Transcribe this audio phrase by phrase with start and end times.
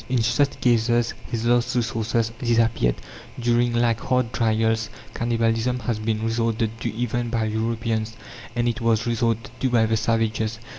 [0.09, 2.95] In such cases his last resources disappeared.
[3.39, 8.15] During like hard trials, cannibalism has been resorted to even by Europeans,
[8.55, 10.57] and it was resorted to by the savages.